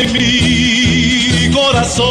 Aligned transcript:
en 0.00 0.12
mi 0.12 1.52
corazón. 1.52 2.06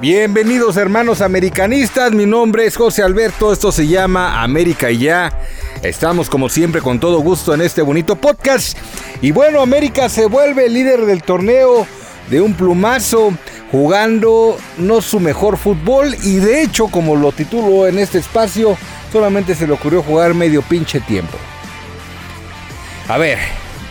Bienvenidos 0.00 0.76
hermanos 0.76 1.20
americanistas, 1.20 2.10
mi 2.12 2.26
nombre 2.26 2.66
es 2.66 2.76
José 2.76 3.02
Alberto, 3.02 3.52
esto 3.52 3.70
se 3.70 3.86
llama 3.86 4.42
América 4.42 4.90
y 4.90 4.98
ya. 4.98 5.32
Estamos 5.82 6.28
como 6.28 6.48
siempre 6.48 6.80
con 6.80 6.98
todo 6.98 7.20
gusto 7.20 7.54
en 7.54 7.60
este 7.60 7.82
bonito 7.82 8.16
podcast. 8.16 8.76
Y 9.20 9.30
bueno, 9.30 9.60
América 9.60 10.08
se 10.08 10.26
vuelve 10.26 10.68
líder 10.68 11.06
del 11.06 11.22
torneo 11.22 11.86
de 12.30 12.40
un 12.40 12.54
plumazo, 12.54 13.32
jugando 13.70 14.56
no 14.78 15.00
su 15.00 15.20
mejor 15.20 15.56
fútbol 15.56 16.16
y 16.24 16.36
de 16.36 16.62
hecho, 16.62 16.88
como 16.88 17.14
lo 17.14 17.30
titulo 17.32 17.86
en 17.86 17.98
este 17.98 18.18
espacio, 18.18 18.76
solamente 19.12 19.54
se 19.54 19.66
le 19.66 19.74
ocurrió 19.74 20.02
jugar 20.02 20.34
medio 20.34 20.62
pinche 20.62 21.00
tiempo. 21.00 21.36
A 23.08 23.18
ver, 23.18 23.38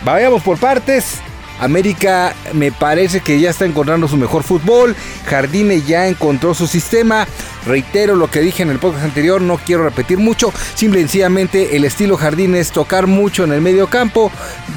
vayamos 0.04 0.42
por 0.42 0.58
partes. 0.58 1.20
América 1.60 2.34
me 2.54 2.72
parece 2.72 3.20
que 3.20 3.38
ya 3.38 3.50
está 3.50 3.64
encontrando 3.64 4.08
su 4.08 4.16
mejor 4.16 4.42
fútbol. 4.42 4.96
Jardine 5.26 5.82
ya 5.82 6.08
encontró 6.08 6.54
su 6.54 6.66
sistema. 6.66 7.28
Reitero 7.66 8.16
lo 8.16 8.28
que 8.28 8.40
dije 8.40 8.64
en 8.64 8.70
el 8.70 8.80
podcast 8.80 9.04
anterior, 9.04 9.40
no 9.40 9.58
quiero 9.58 9.84
repetir 9.84 10.18
mucho. 10.18 10.52
Simple 10.74 11.00
y 11.00 11.02
sencillamente 11.04 11.76
el 11.76 11.84
estilo 11.84 12.16
Jardine 12.16 12.58
es 12.58 12.72
tocar 12.72 13.06
mucho 13.06 13.44
en 13.44 13.52
el 13.52 13.60
medio 13.60 13.86
campo, 13.86 14.32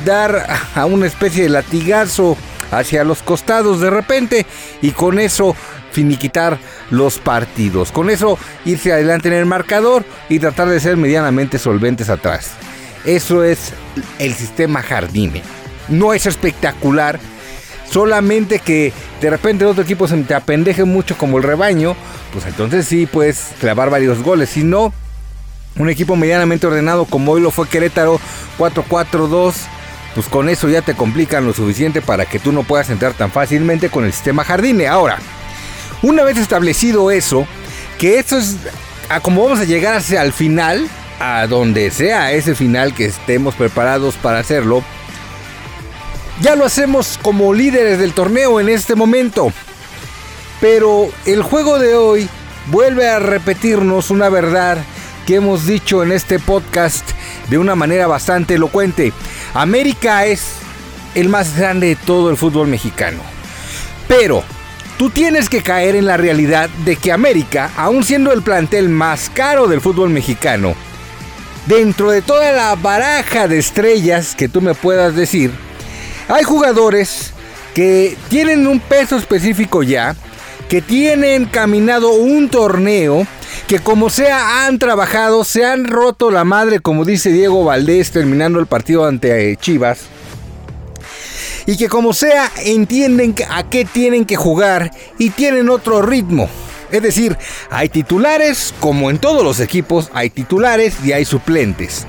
dar 0.05 0.45
a 0.75 0.85
una 0.85 1.07
especie 1.07 1.43
de 1.43 1.49
latigazo 1.49 2.37
hacia 2.71 3.03
los 3.03 3.21
costados 3.21 3.81
de 3.81 3.89
repente 3.89 4.45
y 4.81 4.91
con 4.91 5.19
eso 5.19 5.55
finiquitar 5.91 6.57
los 6.89 7.19
partidos. 7.19 7.91
Con 7.91 8.09
eso 8.09 8.37
irse 8.65 8.91
adelante 8.91 9.29
en 9.29 9.35
el 9.35 9.45
marcador 9.45 10.05
y 10.29 10.39
tratar 10.39 10.67
de 10.69 10.79
ser 10.79 10.97
medianamente 10.97 11.59
solventes 11.59 12.09
atrás. 12.09 12.51
Eso 13.05 13.43
es 13.43 13.73
el 14.19 14.33
sistema 14.33 14.81
Jardine 14.81 15.41
no 15.89 16.13
es 16.13 16.25
espectacular. 16.25 17.19
Solamente 17.89 18.59
que 18.59 18.91
de 19.21 19.29
repente 19.29 19.63
el 19.63 19.69
otro 19.69 19.83
equipo 19.83 20.07
se 20.07 20.17
te 20.23 20.33
apendeje 20.33 20.83
mucho 20.83 21.17
como 21.17 21.37
el 21.37 21.43
rebaño, 21.43 21.95
pues 22.33 22.45
entonces 22.45 22.87
sí 22.87 23.05
puedes 23.05 23.51
clavar 23.59 23.89
varios 23.89 24.23
goles. 24.23 24.49
Si 24.49 24.63
no, 24.63 24.91
un 25.77 25.89
equipo 25.89 26.15
medianamente 26.15 26.65
ordenado 26.65 27.05
como 27.05 27.33
hoy 27.33 27.41
lo 27.41 27.51
fue 27.51 27.67
Querétaro 27.67 28.19
4-4-2, 28.57 29.53
pues 30.15 30.27
con 30.27 30.49
eso 30.49 30.69
ya 30.69 30.81
te 30.81 30.95
complican 30.95 31.45
lo 31.45 31.53
suficiente 31.53 32.01
para 32.01 32.25
que 32.25 32.39
tú 32.39 32.51
no 32.51 32.63
puedas 32.63 32.89
entrar 32.89 33.13
tan 33.13 33.31
fácilmente 33.31 33.89
con 33.89 34.05
el 34.05 34.13
sistema 34.13 34.45
Jardine. 34.45 34.87
Ahora, 34.87 35.19
una 36.01 36.23
vez 36.23 36.37
establecido 36.37 37.11
eso, 37.11 37.45
que 37.99 38.17
eso 38.17 38.37
es 38.37 38.55
a 39.09 39.19
como 39.19 39.43
vamos 39.43 39.59
a 39.59 39.65
llegar 39.65 39.93
hacia 39.93 40.21
el 40.23 40.33
final, 40.33 40.87
a 41.19 41.45
donde 41.47 41.91
sea 41.91 42.31
ese 42.31 42.55
final 42.55 42.93
que 42.93 43.05
estemos 43.05 43.55
preparados 43.55 44.15
para 44.15 44.39
hacerlo, 44.39 44.83
ya 46.41 46.55
lo 46.55 46.65
hacemos 46.65 47.19
como 47.21 47.53
líderes 47.53 47.99
del 47.99 48.13
torneo 48.13 48.59
en 48.59 48.69
este 48.69 48.95
momento. 48.95 49.51
Pero 50.61 51.09
el 51.25 51.43
juego 51.43 51.77
de 51.77 51.95
hoy 51.95 52.29
vuelve 52.67 53.07
a 53.09 53.19
repetirnos 53.19 54.09
una 54.09 54.29
verdad 54.29 54.77
que 55.25 55.35
hemos 55.35 55.65
dicho 55.65 56.03
en 56.03 56.11
este 56.11 56.39
podcast 56.39 57.07
de 57.49 57.57
una 57.57 57.75
manera 57.75 58.07
bastante 58.07 58.55
elocuente. 58.55 59.11
América 59.55 60.25
es 60.25 60.47
el 61.15 61.29
más 61.29 61.57
grande 61.57 61.87
de 61.87 61.95
todo 61.95 62.29
el 62.29 62.35
fútbol 62.35 62.67
mexicano. 62.67 63.19
Pero 64.05 64.43
tú 64.97 65.09
tienes 65.09 65.47
que 65.47 65.63
caer 65.63 65.95
en 65.95 66.05
la 66.05 66.17
realidad 66.17 66.69
de 66.83 66.97
que 66.97 67.13
América, 67.13 67.71
aun 67.77 68.03
siendo 68.03 68.33
el 68.33 68.41
plantel 68.41 68.89
más 68.89 69.31
caro 69.33 69.67
del 69.67 69.79
fútbol 69.79 70.09
mexicano, 70.09 70.75
dentro 71.67 72.11
de 72.11 72.21
toda 72.21 72.51
la 72.51 72.75
baraja 72.75 73.47
de 73.47 73.57
estrellas 73.57 74.35
que 74.35 74.49
tú 74.49 74.59
me 74.59 74.73
puedas 74.73 75.15
decir, 75.15 75.51
hay 76.27 76.43
jugadores 76.43 77.31
que 77.73 78.17
tienen 78.27 78.67
un 78.67 78.81
peso 78.81 79.15
específico 79.15 79.83
ya, 79.83 80.17
que 80.67 80.81
tienen 80.81 81.45
caminado 81.45 82.11
un 82.11 82.49
torneo, 82.49 83.25
que 83.67 83.79
como 83.79 84.09
sea 84.09 84.65
han 84.65 84.77
trabajado, 84.77 85.43
se 85.43 85.65
han 85.65 85.85
roto 85.85 86.29
la 86.29 86.43
madre, 86.43 86.79
como 86.79 87.03
dice 87.03 87.31
Diego 87.31 87.63
Valdés 87.63 88.11
terminando 88.11 88.59
el 88.59 88.67
partido 88.67 89.05
ante 89.05 89.51
eh, 89.51 89.57
Chivas. 89.57 90.01
Y 91.65 91.77
que 91.77 91.89
como 91.89 92.13
sea 92.13 92.51
entienden 92.63 93.33
a 93.49 93.67
qué 93.67 93.85
tienen 93.85 94.25
que 94.25 94.35
jugar 94.35 94.91
y 95.17 95.31
tienen 95.31 95.69
otro 95.69 96.03
ritmo. 96.03 96.47
Es 96.91 97.01
decir, 97.01 97.35
hay 97.71 97.89
titulares, 97.89 98.73
como 98.79 99.09
en 99.09 99.17
todos 99.17 99.43
los 99.43 99.59
equipos, 99.59 100.11
hay 100.13 100.29
titulares 100.29 100.97
y 101.03 101.13
hay 101.13 101.25
suplentes. 101.25 102.05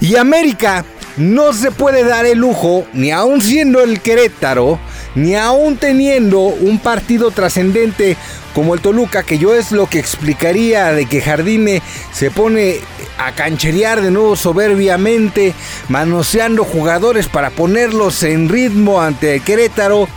Y 0.00 0.16
América 0.16 0.84
no 1.16 1.54
se 1.54 1.70
puede 1.70 2.04
dar 2.04 2.26
el 2.26 2.38
lujo, 2.38 2.84
ni 2.92 3.10
aún 3.10 3.40
siendo 3.40 3.80
el 3.80 4.00
Querétaro, 4.00 4.78
ni 5.14 5.34
aún 5.34 5.76
teniendo 5.76 6.40
un 6.40 6.78
partido 6.78 7.30
trascendente 7.30 8.16
como 8.54 8.74
el 8.74 8.80
Toluca, 8.80 9.22
que 9.22 9.38
yo 9.38 9.54
es 9.54 9.72
lo 9.72 9.86
que 9.86 9.98
explicaría 9.98 10.92
de 10.92 11.06
que 11.06 11.20
Jardine 11.20 11.82
se 12.12 12.30
pone 12.30 12.80
a 13.18 13.32
cancherear 13.32 14.02
de 14.02 14.10
nuevo 14.10 14.36
soberbiamente, 14.36 15.54
manoseando 15.88 16.64
jugadores 16.64 17.28
para 17.28 17.50
ponerlos 17.50 18.22
en 18.22 18.48
ritmo 18.48 19.00
ante 19.00 19.36
el 19.36 19.42
Querétaro, 19.42 20.08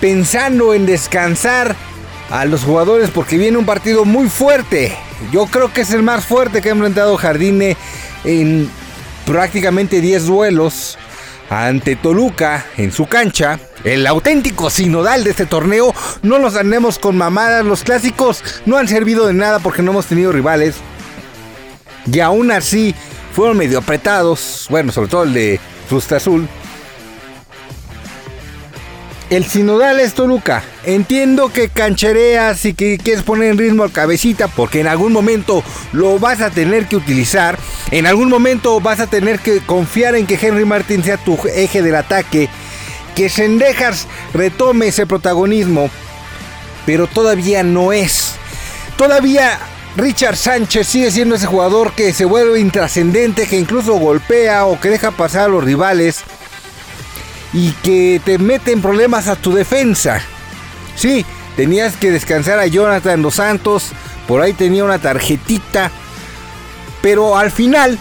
pensando 0.00 0.74
en 0.74 0.86
descansar 0.86 1.76
a 2.30 2.44
los 2.44 2.64
jugadores 2.64 3.10
porque 3.10 3.38
viene 3.38 3.56
un 3.56 3.66
partido 3.66 4.04
muy 4.04 4.28
fuerte. 4.28 4.96
Yo 5.32 5.46
creo 5.46 5.72
que 5.72 5.82
es 5.82 5.92
el 5.92 6.02
más 6.02 6.24
fuerte 6.24 6.60
que 6.60 6.68
ha 6.68 6.72
enfrentado 6.72 7.16
Jardine 7.16 7.76
en 8.24 8.68
prácticamente 9.24 10.00
10 10.00 10.26
duelos 10.26 10.98
ante 11.50 11.96
Toluca 11.96 12.66
en 12.76 12.92
su 12.92 13.06
cancha. 13.06 13.58
El 13.84 14.06
auténtico 14.06 14.70
sinodal 14.70 15.24
de 15.24 15.30
este 15.30 15.46
torneo. 15.46 15.94
No 16.22 16.38
nos 16.38 16.56
andemos 16.56 16.98
con 16.98 17.16
mamadas. 17.16 17.64
Los 17.64 17.84
clásicos 17.84 18.42
no 18.64 18.76
han 18.78 18.88
servido 18.88 19.26
de 19.26 19.34
nada 19.34 19.58
porque 19.58 19.82
no 19.82 19.92
hemos 19.92 20.06
tenido 20.06 20.32
rivales. 20.32 20.76
Y 22.10 22.20
aún 22.20 22.50
así 22.50 22.94
fueron 23.32 23.56
medio 23.56 23.78
apretados. 23.78 24.66
Bueno, 24.70 24.92
sobre 24.92 25.08
todo 25.08 25.22
el 25.24 25.34
de 25.34 25.60
Frusta 25.88 26.16
Azul. 26.16 26.48
El 29.28 29.44
sinodal 29.44 29.98
es 29.98 30.14
Toluca. 30.14 30.62
Entiendo 30.84 31.52
que 31.52 31.68
canchereas 31.68 32.64
y 32.64 32.74
que 32.74 32.96
quieres 32.96 33.24
poner 33.24 33.50
en 33.50 33.58
ritmo 33.58 33.82
al 33.82 33.90
cabecita 33.90 34.46
porque 34.46 34.78
en 34.78 34.86
algún 34.86 35.12
momento 35.12 35.64
lo 35.92 36.20
vas 36.20 36.40
a 36.40 36.50
tener 36.50 36.86
que 36.86 36.94
utilizar. 36.94 37.58
En 37.90 38.06
algún 38.06 38.28
momento 38.28 38.80
vas 38.80 39.00
a 39.00 39.08
tener 39.08 39.40
que 39.40 39.58
confiar 39.58 40.14
en 40.14 40.28
que 40.28 40.38
Henry 40.40 40.64
Martin 40.64 41.02
sea 41.02 41.16
tu 41.16 41.36
eje 41.52 41.82
del 41.82 41.96
ataque. 41.96 42.48
Que 43.16 43.28
Sendejas 43.28 44.06
retome 44.32 44.88
ese 44.88 45.06
protagonismo. 45.06 45.90
Pero 46.84 47.08
todavía 47.08 47.64
no 47.64 47.92
es. 47.92 48.34
Todavía 48.96 49.58
Richard 49.96 50.36
Sánchez 50.36 50.86
sigue 50.86 51.10
siendo 51.10 51.34
ese 51.34 51.46
jugador 51.46 51.94
que 51.94 52.12
se 52.12 52.26
vuelve 52.26 52.60
intrascendente, 52.60 53.48
que 53.48 53.58
incluso 53.58 53.94
golpea 53.94 54.66
o 54.66 54.78
que 54.80 54.88
deja 54.88 55.10
pasar 55.10 55.46
a 55.46 55.48
los 55.48 55.64
rivales 55.64 56.22
y 57.52 57.70
que 57.82 58.20
te 58.24 58.38
meten 58.38 58.82
problemas 58.82 59.28
a 59.28 59.36
tu 59.36 59.52
defensa. 59.52 60.22
Sí, 60.94 61.24
tenías 61.56 61.96
que 61.96 62.10
descansar 62.10 62.58
a 62.58 62.66
Jonathan 62.66 63.22
Dos 63.22 63.34
Santos, 63.36 63.92
por 64.26 64.40
ahí 64.40 64.52
tenía 64.52 64.84
una 64.84 64.98
tarjetita, 64.98 65.90
pero 67.02 67.36
al 67.36 67.50
final 67.50 67.98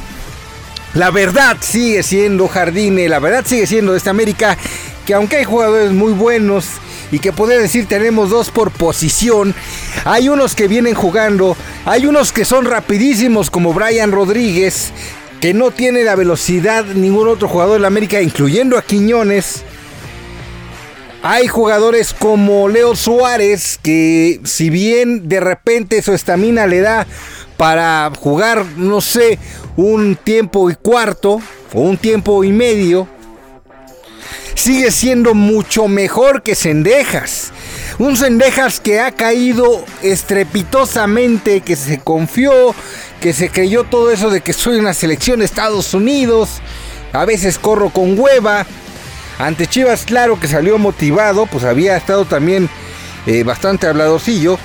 la 0.93 1.11
verdad 1.11 1.57
sigue 1.59 2.03
siendo 2.03 2.47
Jardine, 2.47 3.09
la 3.09 3.19
verdad 3.19 3.45
sigue 3.45 3.67
siendo 3.67 3.95
esta 3.95 4.11
América, 4.11 4.57
que 5.05 5.13
aunque 5.13 5.37
hay 5.37 5.43
jugadores 5.43 5.91
muy 5.91 6.13
buenos 6.13 6.65
y 7.11 7.19
que 7.19 7.31
poder 7.31 7.61
decir 7.61 7.85
tenemos 7.87 8.29
dos 8.29 8.49
por 8.49 8.71
posición, 8.71 9.53
hay 10.05 10.29
unos 10.29 10.55
que 10.55 10.67
vienen 10.67 10.95
jugando, 10.95 11.55
hay 11.85 12.05
unos 12.05 12.31
que 12.31 12.45
son 12.45 12.65
rapidísimos 12.65 13.49
como 13.49 13.73
Brian 13.73 14.11
Rodríguez, 14.11 14.91
que 15.45 15.53
no 15.53 15.69
tiene 15.69 16.03
la 16.03 16.15
velocidad 16.15 16.85
ningún 16.85 17.27
otro 17.27 17.47
jugador 17.47 17.75
de 17.75 17.81
la 17.81 17.87
América, 17.89 18.19
incluyendo 18.19 18.79
a 18.79 18.81
Quiñones. 18.81 19.63
Hay 21.21 21.45
jugadores 21.45 22.15
como 22.15 22.67
Leo 22.67 22.95
Suárez 22.95 23.79
que 23.83 24.41
si 24.43 24.71
bien 24.71 25.29
de 25.29 25.39
repente 25.39 26.01
su 26.01 26.13
estamina 26.13 26.65
le 26.65 26.81
da 26.81 27.05
para 27.57 28.11
jugar, 28.17 28.65
no 28.75 29.01
sé, 29.01 29.37
un 29.75 30.15
tiempo 30.15 30.71
y 30.71 30.73
cuarto 30.73 31.39
o 31.75 31.79
un 31.79 31.97
tiempo 31.97 32.43
y 32.43 32.51
medio, 32.51 33.07
sigue 34.55 34.89
siendo 34.89 35.35
mucho 35.35 35.87
mejor 35.87 36.41
que 36.41 36.55
Cendejas. 36.55 37.51
Un 37.99 38.17
Cendejas 38.17 38.79
que 38.79 38.99
ha 38.99 39.11
caído 39.11 39.85
estrepitosamente, 40.01 41.61
que 41.61 41.75
se 41.75 41.99
confió, 41.99 42.73
que 43.25 43.33
se 43.33 43.49
creyó 43.49 43.85
todo 43.85 44.11
eso 44.11 44.29
de 44.29 44.41
que 44.41 44.53
soy 44.53 44.77
una 44.77 44.93
selección 44.93 45.39
de 45.39 45.45
Estados 45.45 45.95
Unidos. 45.95 46.61
A 47.11 47.25
veces 47.25 47.57
corro 47.57 47.89
con 47.89 48.19
hueva. 48.19 48.67
Ante 49.39 49.65
Chivas, 49.65 50.05
claro 50.05 50.39
que 50.39 50.47
salió 50.47 50.77
motivado, 50.77 51.47
pues 51.47 51.63
había 51.63 51.97
estado 51.97 52.25
también 52.25 52.69
eh, 53.25 53.41
bastante 53.41 53.87
habladorcillo. 53.87 54.59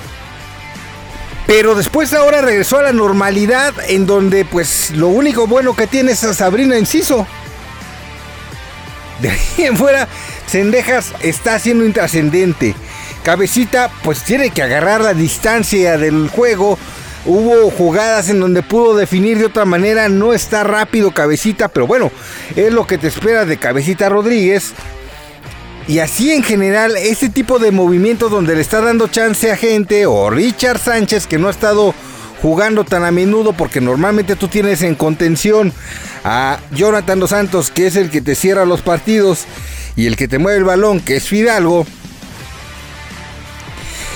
Pero 1.47 1.75
después 1.75 2.13
ahora 2.13 2.43
regresó 2.43 2.77
a 2.77 2.83
la 2.83 2.93
normalidad 2.93 3.73
en 3.89 4.05
donde 4.05 4.45
pues 4.45 4.91
lo 4.91 5.09
único 5.09 5.47
bueno 5.47 5.75
que 5.75 5.87
tiene 5.87 6.13
es 6.13 6.23
a 6.25 6.35
Sabrina 6.35 6.77
Enciso. 6.77 7.27
De 9.23 9.31
ahí 9.31 9.41
en 9.57 9.79
fuera, 9.79 10.07
Cendejas 10.47 11.15
está 11.23 11.59
siendo 11.59 11.87
intrascendente. 11.87 12.75
Cabecita 13.23 13.91
pues 14.03 14.23
tiene 14.23 14.51
que 14.51 14.63
agarrar 14.63 15.01
la 15.01 15.15
distancia 15.15 15.97
del 15.97 16.29
juego. 16.29 16.79
Hubo 17.27 17.71
jugadas 17.71 18.31
en 18.31 18.41
donde 18.41 18.63
pudo 18.63 18.97
definir 18.97 19.39
de 19.39 19.47
otra 19.47 19.65
manera. 19.65 20.09
No 20.09 20.33
está 20.33 20.65
rápido 20.65 21.13
Cabecita, 21.13 21.69
pero 21.69 21.87
bueno, 21.87 22.11
es 22.57 22.73
lo 22.73 22.87
que 22.87 22.99
te 22.99 23.09
espera 23.09 23.45
de 23.45 23.59
Cabecita 23.59 24.09
Rodríguez. 24.09 24.73
Y 25.87 25.99
así 25.99 26.33
en 26.33 26.43
general, 26.43 26.97
este 26.97 27.29
tipo 27.29 27.59
de 27.59 27.73
movimientos 27.73 28.31
donde 28.31 28.55
le 28.55 28.61
está 28.61 28.81
dando 28.81 29.09
chance 29.09 29.51
a 29.51 29.57
gente, 29.57 30.07
o 30.07 30.31
Richard 30.31 30.79
Sánchez 30.79 31.27
que 31.27 31.39
no 31.39 31.49
ha 31.49 31.51
estado 31.51 31.95
jugando 32.41 32.85
tan 32.85 33.05
a 33.05 33.11
menudo 33.11 33.53
porque 33.53 33.81
normalmente 33.81 34.37
tú 34.37 34.49
tienes 34.49 34.83
en 34.83 34.95
contención 34.95 35.73
a 36.25 36.59
Jonathan 36.73 37.21
Dos 37.21 37.31
Santos 37.31 37.71
que 37.71 37.87
es 37.87 37.97
el 37.97 38.11
que 38.11 38.23
te 38.23 38.35
cierra 38.35 38.65
los 38.65 38.81
partidos 38.81 39.45
y 39.97 40.07
el 40.07 40.17
que 40.17 40.29
te 40.29 40.39
mueve 40.39 40.59
el 40.59 40.65
balón 40.65 41.01
que 41.01 41.17
es 41.17 41.25
Fidalgo. 41.25 41.87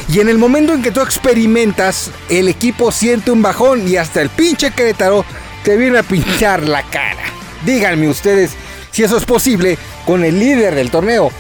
Y 0.09 0.21
en 0.21 0.29
el 0.29 0.39
momento 0.39 0.75
en 0.75 0.83
que 0.83 0.91
tú 0.91 1.01
experimentas, 1.01 2.11
el 2.29 2.49
equipo 2.49 2.93
siente 2.93 3.31
un 3.31 3.43
bajón 3.43 3.89
y 3.89 3.97
hasta 3.97 4.21
el 4.21 4.29
pinche 4.29 4.71
Querétaro 4.71 5.25
te 5.65 5.77
viene 5.77 5.99
a 5.99 6.03
pinchar 6.03 6.69
la 6.69 6.83
cara. 6.83 7.25
Díganme 7.65 8.09
ustedes 8.09 8.53
si 8.91 9.03
eso 9.03 9.17
es 9.17 9.25
posible 9.25 9.79
con 10.07 10.25
el 10.25 10.39
líder 10.39 10.75
del 10.75 10.91
torneo. 10.91 11.33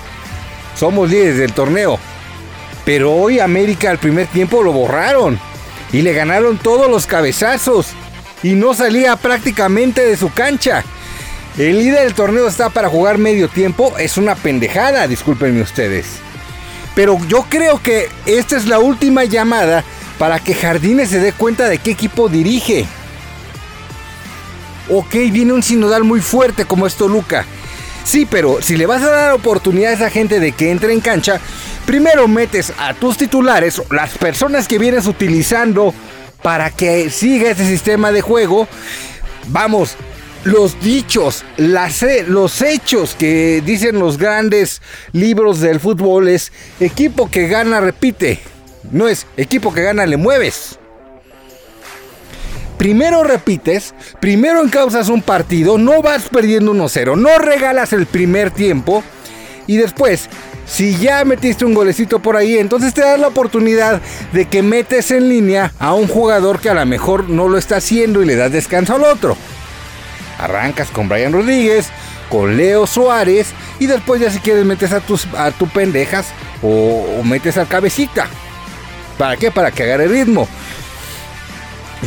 Somos 0.76 1.11
líderes 1.11 1.38
del 1.38 1.52
torneo. 1.52 1.99
Pero 2.84 3.12
hoy 3.12 3.38
América 3.38 3.90
al 3.90 3.99
primer 3.99 4.26
tiempo 4.26 4.62
lo 4.62 4.72
borraron. 4.72 5.38
Y 5.93 6.02
le 6.02 6.12
ganaron 6.12 6.58
todos 6.58 6.90
los 6.90 7.06
cabezazos. 7.06 7.88
Y 8.43 8.55
no 8.55 8.75
salía 8.75 9.16
prácticamente 9.16 10.05
de 10.05 10.16
su 10.16 10.32
cancha. 10.32 10.82
El 11.56 11.78
líder 11.78 12.02
del 12.02 12.14
torneo 12.14 12.49
está 12.49 12.70
para 12.70 12.88
jugar 12.88 13.19
medio 13.19 13.49
tiempo. 13.49 13.94
Es 13.99 14.16
una 14.16 14.34
pendejada, 14.34 15.06
discúlpenme 15.06 15.62
ustedes. 15.62 16.06
Pero 16.94 17.19
yo 17.26 17.46
creo 17.49 17.82
que 17.82 18.08
esta 18.26 18.56
es 18.56 18.67
la 18.67 18.79
última 18.79 19.25
llamada 19.25 19.85
para 20.19 20.38
que 20.38 20.55
Jardines 20.55 21.11
se 21.11 21.20
dé 21.20 21.32
cuenta 21.32 21.69
de 21.69 21.79
qué 21.79 21.91
equipo 21.91 22.29
dirige. 22.29 22.87
Ok, 24.88 25.12
viene 25.32 25.52
un 25.52 25.62
sinodal 25.62 26.05
muy 26.05 26.20
fuerte 26.20 26.64
como 26.64 26.87
es 26.87 26.94
Toluca. 26.94 27.44
Sí, 28.05 28.26
pero 28.31 28.61
si 28.61 28.76
le 28.76 28.87
vas 28.87 29.02
a 29.02 29.11
dar 29.11 29.32
oportunidad 29.32 29.93
a 29.93 29.94
esa 29.94 30.11
gente 30.11 30.38
de 30.38 30.52
que 30.52 30.70
entre 30.70 30.93
en 30.93 31.00
cancha, 31.00 31.41
primero 31.87 32.29
metes 32.29 32.73
a 32.79 32.93
tus 32.93 33.17
titulares, 33.17 33.81
las 33.90 34.17
personas 34.19 34.69
que 34.69 34.79
vienes 34.79 35.06
utilizando 35.06 35.94
para 36.43 36.69
que 36.70 37.08
siga 37.08 37.50
ese 37.50 37.67
sistema 37.67 38.12
de 38.12 38.20
juego. 38.20 38.69
Vamos, 39.49 39.97
los 40.44 40.81
dichos, 40.81 41.44
los 41.56 42.62
hechos 42.62 43.14
que 43.14 43.62
dicen 43.64 43.99
los 43.99 44.19
grandes 44.19 44.82
libros 45.12 45.61
del 45.61 45.81
fútbol 45.81 46.29
es 46.29 46.52
equipo 46.81 47.31
que 47.31 47.49
gana 47.49 47.81
repite, 47.81 48.41
no 48.91 49.08
es 49.08 49.26
equipo 49.37 49.73
que 49.73 49.82
gana 49.82 50.06
le 50.06 50.17
mueves 50.17 50.79
primero 52.85 53.25
repites, 53.25 53.94
primero 54.20 54.61
encausas 54.62 55.08
un 55.08 55.23
partido, 55.23 55.79
no 55.79 56.02
vas 56.02 56.29
perdiendo 56.29 56.75
1-0, 56.75 57.17
no 57.17 57.38
regalas 57.38 57.94
el 57.94 58.05
primer 58.05 58.50
tiempo 58.50 59.02
y 59.67 59.79
después, 59.79 60.29
si 60.67 60.94
ya 60.99 61.25
metiste 61.25 61.64
un 61.64 61.73
golecito 61.73 62.19
por 62.19 62.37
ahí, 62.37 62.58
entonces 62.58 62.93
te 62.93 63.00
das 63.00 63.19
la 63.19 63.29
oportunidad 63.29 64.02
de 64.35 64.44
que 64.44 64.62
metes 64.62 65.11
en 65.12 65.31
línea 65.31 65.73
a 65.79 65.94
un 65.94 66.08
jugador 66.08 66.61
que 66.61 66.69
a 66.69 66.75
lo 66.75 66.85
mejor 66.85 67.31
no 67.31 67.49
lo 67.49 67.56
está 67.56 67.76
haciendo 67.76 68.23
y 68.23 68.26
le 68.26 68.37
das 68.37 68.52
descanso 68.52 68.97
al 68.97 69.05
otro. 69.05 69.35
Arrancas 70.44 70.91
con 70.91 71.08
Brian 71.08 71.32
Rodríguez, 71.32 71.91
con 72.29 72.56
Leo 72.56 72.87
Suárez 72.87 73.49
y 73.79 73.87
después 73.87 74.20
ya 74.20 74.31
si 74.31 74.38
quieres 74.38 74.64
metes 74.64 74.93
a 74.93 75.00
tus 75.00 75.26
a 75.37 75.50
tu 75.50 75.69
pendejas 75.69 76.26
o, 76.62 77.23
metes 77.25 77.56
al 77.56 77.69
cabecita. 77.69 78.26
¿Para 79.19 79.37
qué? 79.37 79.50
Para 79.50 79.70
que 79.70 79.82
agarre 79.85 80.08
ritmo. 80.08 80.49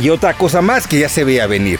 Y 0.00 0.10
otra 0.10 0.34
cosa 0.34 0.60
más 0.60 0.86
que 0.86 0.98
ya 0.98 1.08
se 1.08 1.24
veía 1.24 1.46
venir. 1.46 1.78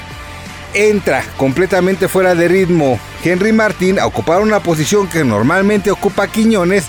Entra 0.74 1.24
completamente 1.36 2.08
fuera 2.08 2.34
de 2.34 2.48
ritmo 2.48 2.98
Henry 3.24 3.52
Martín 3.52 3.98
a 3.98 4.06
ocupar 4.06 4.40
una 4.40 4.60
posición 4.60 5.08
que 5.08 5.24
normalmente 5.24 5.90
ocupa 5.90 6.28
Quiñones. 6.28 6.86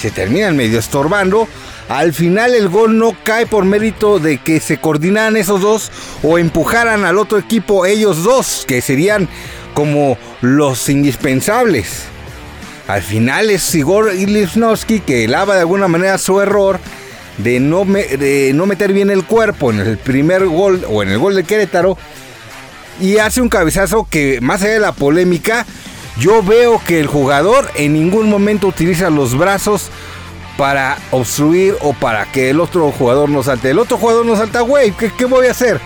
Se 0.00 0.10
terminan 0.10 0.56
medio 0.56 0.78
estorbando. 0.78 1.48
Al 1.88 2.12
final 2.12 2.54
el 2.54 2.68
gol 2.68 2.98
no 2.98 3.16
cae 3.24 3.46
por 3.46 3.64
mérito 3.64 4.18
de 4.18 4.38
que 4.38 4.60
se 4.60 4.78
coordinaran 4.78 5.36
esos 5.36 5.62
dos 5.62 5.90
o 6.22 6.38
empujaran 6.38 7.04
al 7.04 7.16
otro 7.16 7.38
equipo 7.38 7.86
ellos 7.86 8.22
dos, 8.22 8.64
que 8.68 8.82
serían 8.82 9.28
como 9.72 10.18
los 10.42 10.88
indispensables. 10.90 12.04
Al 12.88 13.02
final 13.02 13.50
es 13.50 13.74
Igor 13.74 14.14
Ilisnowski 14.14 15.00
que 15.00 15.28
lava 15.28 15.54
de 15.54 15.60
alguna 15.60 15.88
manera 15.88 16.18
su 16.18 16.40
error 16.40 16.78
de 17.38 17.60
no, 17.60 17.84
de 17.84 18.52
no 18.54 18.66
meter 18.66 18.92
bien 18.92 19.10
el 19.10 19.24
cuerpo 19.24 19.70
en 19.70 19.80
el 19.80 19.96
primer 19.96 20.46
gol 20.46 20.84
o 20.88 21.02
en 21.02 21.10
el 21.10 21.18
gol 21.18 21.34
de 21.36 21.44
Querétaro 21.44 21.96
y 23.00 23.18
hace 23.18 23.40
un 23.40 23.48
cabezazo 23.48 24.06
que 24.10 24.40
más 24.40 24.62
allá 24.62 24.72
de 24.72 24.80
la 24.80 24.92
polémica, 24.92 25.64
yo 26.18 26.42
veo 26.42 26.82
que 26.86 26.98
el 27.00 27.06
jugador 27.06 27.70
en 27.76 27.92
ningún 27.92 28.28
momento 28.28 28.66
utiliza 28.66 29.08
los 29.08 29.38
brazos 29.38 29.90
para 30.58 30.98
obstruir 31.12 31.76
o 31.82 31.92
para 31.92 32.26
que 32.32 32.50
el 32.50 32.58
otro 32.58 32.90
jugador 32.90 33.30
no 33.30 33.44
salte. 33.44 33.70
El 33.70 33.78
otro 33.78 33.96
jugador 33.96 34.26
no 34.26 34.36
salta, 34.36 34.60
güey, 34.60 34.90
¿qué, 34.90 35.12
¿qué, 35.16 35.24
voy 35.24 35.46
a 35.46 35.52
hacer? 35.52 35.80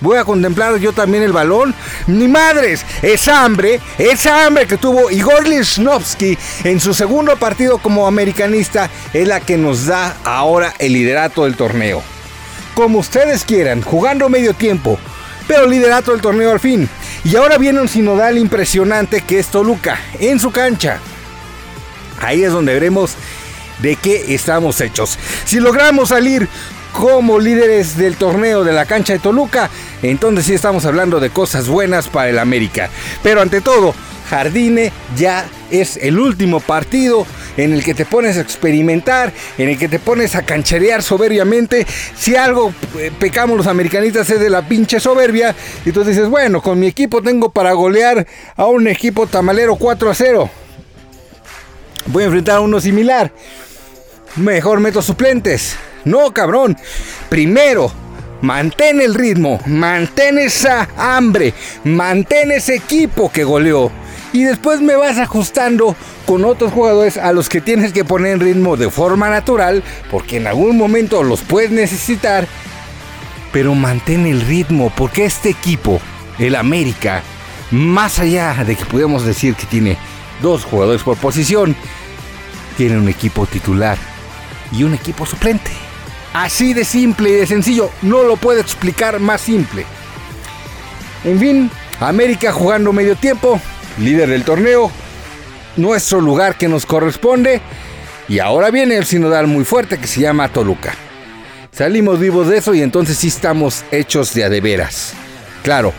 Voy 0.00 0.16
a 0.16 0.24
contemplar 0.24 0.78
yo 0.78 0.94
también 0.94 1.22
el 1.22 1.34
balón. 1.34 1.74
Ni 2.06 2.26
madres, 2.26 2.84
esa 3.02 3.44
hambre, 3.44 3.80
esa 3.98 4.46
hambre 4.46 4.66
que 4.66 4.78
tuvo 4.78 5.10
Igor 5.10 5.46
Lichnowsky 5.46 6.38
en 6.64 6.80
su 6.80 6.94
segundo 6.94 7.36
partido 7.36 7.76
como 7.76 8.06
americanista 8.06 8.88
es 9.12 9.28
la 9.28 9.40
que 9.40 9.58
nos 9.58 9.84
da 9.84 10.16
ahora 10.24 10.72
el 10.78 10.94
liderato 10.94 11.44
del 11.44 11.54
torneo. 11.54 12.02
Como 12.74 13.00
ustedes 13.00 13.44
quieran, 13.44 13.82
jugando 13.82 14.30
medio 14.30 14.54
tiempo, 14.54 14.98
pero 15.46 15.66
liderato 15.66 16.12
del 16.12 16.22
torneo 16.22 16.52
al 16.52 16.60
fin. 16.60 16.88
Y 17.22 17.36
ahora 17.36 17.58
viene 17.58 17.82
un 17.82 17.88
sinodal 17.88 18.38
impresionante 18.38 19.20
que 19.20 19.38
es 19.38 19.48
Toluca, 19.48 20.00
en 20.18 20.40
su 20.40 20.50
cancha. 20.50 21.00
Ahí 22.20 22.42
es 22.42 22.52
donde 22.52 22.72
veremos 22.72 23.16
de 23.78 23.96
qué 23.96 24.34
estamos 24.34 24.80
hechos. 24.80 25.18
Si 25.44 25.60
logramos 25.60 26.10
salir 26.10 26.48
como 26.92 27.40
líderes 27.40 27.96
del 27.96 28.16
torneo 28.16 28.62
de 28.62 28.72
la 28.72 28.86
cancha 28.86 29.12
de 29.12 29.18
Toluca, 29.18 29.68
entonces 30.02 30.46
sí 30.46 30.54
estamos 30.54 30.86
hablando 30.86 31.18
de 31.20 31.30
cosas 31.30 31.68
buenas 31.68 32.08
para 32.08 32.30
el 32.30 32.38
América. 32.38 32.88
Pero 33.22 33.42
ante 33.42 33.60
todo, 33.60 33.94
Jardine 34.30 34.92
ya 35.16 35.46
es 35.70 35.96
el 35.96 36.18
último 36.18 36.60
partido 36.60 37.26
en 37.56 37.72
el 37.72 37.84
que 37.84 37.94
te 37.94 38.04
pones 38.04 38.36
a 38.36 38.40
experimentar, 38.40 39.32
en 39.58 39.68
el 39.68 39.78
que 39.78 39.88
te 39.88 39.98
pones 39.98 40.34
a 40.34 40.42
cancherear 40.42 41.02
soberbiamente. 41.02 41.86
Si 42.16 42.36
algo 42.36 42.72
eh, 42.98 43.10
pecamos 43.18 43.56
los 43.56 43.66
americanistas 43.66 44.30
es 44.30 44.40
de 44.40 44.50
la 44.50 44.66
pinche 44.66 45.00
soberbia, 45.00 45.54
y 45.84 45.92
tú 45.92 46.04
dices, 46.04 46.28
bueno, 46.28 46.62
con 46.62 46.78
mi 46.78 46.86
equipo 46.86 47.22
tengo 47.22 47.50
para 47.50 47.72
golear 47.72 48.26
a 48.56 48.66
un 48.66 48.86
equipo 48.86 49.26
tamalero 49.26 49.76
4 49.76 50.10
a 50.10 50.14
0. 50.14 50.50
Voy 52.06 52.22
a 52.22 52.26
enfrentar 52.26 52.56
a 52.56 52.60
uno 52.60 52.80
similar. 52.80 53.32
Mejor 54.36 54.80
meto 54.80 55.00
suplentes. 55.00 55.76
No, 56.04 56.32
cabrón. 56.32 56.76
Primero, 57.28 57.92
mantén 58.40 59.00
el 59.00 59.14
ritmo, 59.14 59.60
mantén 59.64 60.38
esa 60.38 60.88
hambre, 60.96 61.54
mantén 61.84 62.50
ese 62.50 62.74
equipo 62.74 63.30
que 63.30 63.44
goleó. 63.44 63.92
Y 64.32 64.42
después 64.42 64.80
me 64.80 64.96
vas 64.96 65.18
ajustando 65.18 65.94
con 66.26 66.44
otros 66.44 66.72
jugadores 66.72 67.16
a 67.16 67.32
los 67.32 67.48
que 67.48 67.60
tienes 67.60 67.92
que 67.92 68.04
poner 68.04 68.32
en 68.32 68.40
ritmo 68.40 68.76
de 68.76 68.90
forma 68.90 69.30
natural, 69.30 69.84
porque 70.10 70.38
en 70.38 70.48
algún 70.48 70.76
momento 70.76 71.22
los 71.22 71.42
puedes 71.42 71.70
necesitar. 71.70 72.48
Pero 73.52 73.76
mantén 73.76 74.26
el 74.26 74.40
ritmo, 74.40 74.92
porque 74.96 75.26
este 75.26 75.50
equipo, 75.50 76.00
el 76.40 76.56
América, 76.56 77.22
más 77.70 78.18
allá 78.18 78.64
de 78.64 78.74
que 78.74 78.84
podemos 78.84 79.24
decir 79.24 79.54
que 79.54 79.66
tiene 79.66 79.96
dos 80.42 80.64
jugadores 80.64 81.04
por 81.04 81.16
posición, 81.18 81.76
tiene 82.76 82.98
un 82.98 83.08
equipo 83.08 83.46
titular 83.46 84.13
y 84.76 84.82
un 84.82 84.94
equipo 84.94 85.24
suplente. 85.26 85.70
Así 86.32 86.74
de 86.74 86.84
simple 86.84 87.30
y 87.30 87.32
de 87.32 87.46
sencillo, 87.46 87.90
no 88.02 88.24
lo 88.24 88.36
puedo 88.36 88.60
explicar 88.60 89.20
más 89.20 89.40
simple. 89.40 89.86
En 91.24 91.38
fin, 91.38 91.70
América 92.00 92.52
jugando 92.52 92.92
medio 92.92 93.16
tiempo, 93.16 93.60
líder 93.98 94.28
del 94.28 94.44
torneo, 94.44 94.90
nuestro 95.76 96.20
lugar 96.20 96.56
que 96.56 96.68
nos 96.68 96.86
corresponde. 96.86 97.60
Y 98.28 98.38
ahora 98.38 98.70
viene 98.70 98.96
el 98.96 99.04
sinodal 99.04 99.46
muy 99.46 99.64
fuerte 99.64 99.98
que 99.98 100.06
se 100.06 100.20
llama 100.20 100.48
Toluca. 100.48 100.94
Salimos 101.70 102.18
vivos 102.18 102.48
de 102.48 102.58
eso 102.58 102.74
y 102.74 102.82
entonces 102.82 103.18
sí 103.18 103.28
estamos 103.28 103.84
hechos 103.90 104.32
de 104.34 104.44
adeveras. 104.44 105.12
Claro, 105.62 105.92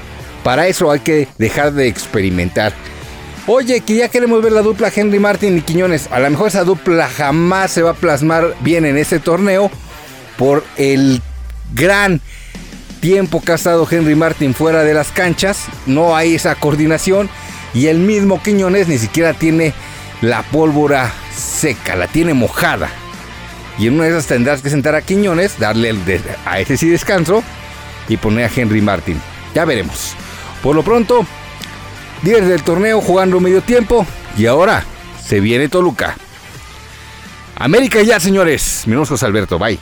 para 0.44 0.68
eso 0.68 0.92
hay 0.92 1.00
que 1.00 1.28
dejar 1.38 1.74
de 1.74 1.88
experimentar. 1.88 2.74
Oye, 3.48 3.82
que 3.82 3.96
ya 3.96 4.10
queremos 4.10 4.42
ver 4.42 4.52
la 4.52 4.64
dupla 4.64 4.92
Henry 4.94 5.20
Martin 5.20 5.58
y 5.58 5.62
Quiñones. 5.62 6.08
A 6.12 6.20
lo 6.20 6.30
mejor 6.32 6.48
esa 6.48 6.64
dupla 6.64 7.08
jamás 7.08 7.70
se 7.70 7.84
va 7.84 7.92
a 7.92 7.96
plasmar 7.96 8.56
bien 8.62 8.86
en 8.86 8.98
este 8.98 9.20
torneo 9.20 9.70
por 10.36 10.64
el 10.78 11.22
gran 11.76 12.22
tiempo 13.02 13.42
que 13.42 13.52
ha 13.52 13.56
estado 13.56 13.88
Henry 13.90 14.16
Martin 14.16 14.56
fuera 14.56 14.84
de 14.84 14.96
las 14.96 15.12
canchas, 15.12 15.66
no 15.86 16.16
hay 16.16 16.34
esa 16.34 16.56
coordinación 16.56 17.30
y 17.76 17.86
el 17.86 18.00
mismo 18.00 18.42
Quiñones 18.42 18.88
ni 18.88 18.98
siquiera 18.98 19.34
tiene 19.34 19.76
la 20.22 20.42
pólvora 20.42 21.14
seca, 21.36 21.96
la 21.96 22.08
tiene 22.08 22.34
mojada. 22.34 22.90
Y 23.78 23.88
en 23.88 23.94
una 23.94 24.06
de 24.06 24.10
esas 24.10 24.26
tendrás 24.26 24.64
que 24.64 24.72
sentar 24.72 24.96
a 24.96 25.04
Quiñones, 25.04 25.60
darle 25.60 25.90
el 25.90 26.00
a 26.46 26.60
ese 26.60 26.78
sí 26.78 26.90
descanso 26.90 27.44
y 28.10 28.18
poner 28.18 28.46
a 28.46 28.52
Henry 28.54 28.82
Martin. 28.82 29.22
Ya 29.54 29.66
veremos. 29.66 30.16
Por 30.64 30.76
lo 30.76 30.82
pronto, 30.82 31.28
líder 32.24 32.46
del 32.46 32.64
torneo 32.64 33.02
jugando 33.02 33.40
medio 33.40 33.62
tiempo 33.62 34.06
y 34.38 34.46
ahora 34.46 34.84
se 35.24 35.40
viene 35.40 35.70
Toluca. 35.70 36.18
América 37.58 38.02
ya, 38.02 38.20
señores. 38.20 38.84
Mi 38.86 38.94
nombre 38.96 39.16
es 39.16 39.24
Alberto. 39.24 39.58
Bye. 39.58 39.80